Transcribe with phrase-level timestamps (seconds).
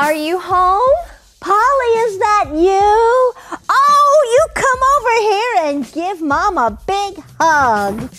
[0.00, 0.96] Are you home?
[1.40, 3.34] Polly, is that you?
[3.68, 8.10] Oh, you come over here and give Mom a big hug.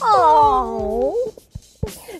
[0.00, 1.34] Oh.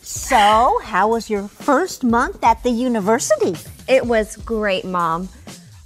[0.02, 3.56] So, how was your first month at the university?
[3.88, 5.30] It was great, Mom.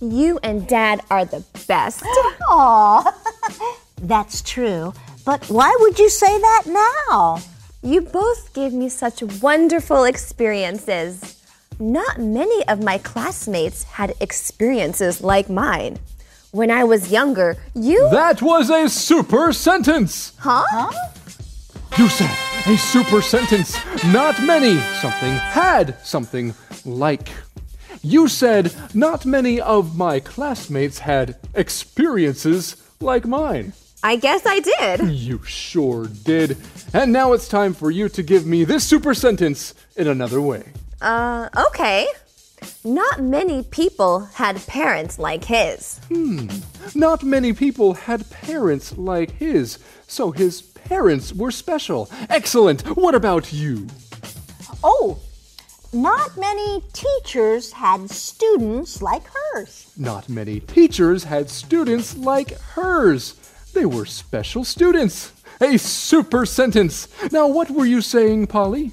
[0.00, 2.03] You and Dad are the best.
[2.50, 3.14] Aw,
[4.03, 4.93] that's true.
[5.25, 7.39] But why would you say that now?
[7.80, 11.38] You both gave me such wonderful experiences.
[11.81, 16.00] Not many of my classmates had experiences like mine.
[16.50, 18.09] When I was younger, you.
[18.11, 20.33] That was a super sentence.
[20.39, 20.91] Huh?
[21.96, 22.36] You said
[22.67, 23.77] a super sentence.
[24.07, 26.53] Not many something had something
[26.85, 27.29] like.
[28.03, 33.72] You said not many of my classmates had experiences like mine.
[34.03, 35.11] I guess I did.
[35.12, 36.56] You sure did.
[36.92, 40.72] And now it's time for you to give me this super sentence in another way.
[41.00, 42.06] Uh, okay.
[42.84, 46.00] Not many people had parents like his.
[46.08, 46.48] Hmm.
[46.94, 52.10] Not many people had parents like his, so his parents were special.
[52.28, 52.82] Excellent.
[52.96, 53.86] What about you?
[54.82, 55.18] Oh,
[55.92, 59.92] not many teachers had students like hers.
[59.96, 63.34] Not many teachers had students like hers.
[63.72, 65.33] They were special students.
[65.60, 67.08] A super sentence.
[67.33, 68.92] Now, what were you saying, Polly?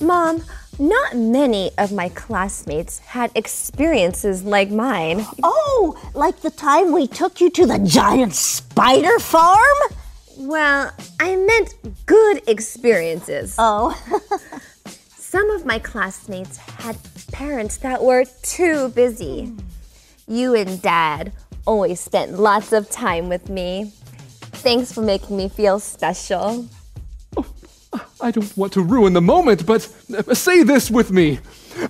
[0.00, 0.42] Mom,
[0.78, 5.24] not many of my classmates had experiences like mine.
[5.42, 9.78] Oh, like the time we took you to the giant spider farm?
[10.36, 11.74] Well, I meant
[12.06, 13.54] good experiences.
[13.58, 13.94] Oh,
[15.16, 16.96] Some of my classmates had
[17.32, 19.52] parents that were too busy.
[20.28, 21.32] You and Dad
[21.66, 23.92] always spent lots of time with me.
[24.62, 26.68] Thanks for making me feel special.
[28.24, 29.86] I don't want to ruin the moment, but
[30.16, 31.40] uh, say this with me.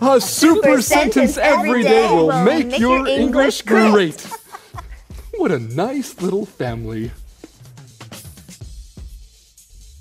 [0.00, 4.20] A super, sentence every day will make, your English great.
[5.36, 7.12] what a nice little family.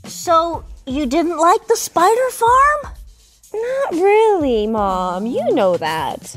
[0.08, 2.94] so you didn't like the spider farm?
[3.54, 5.28] Not really, Mom.
[5.28, 6.36] You know that.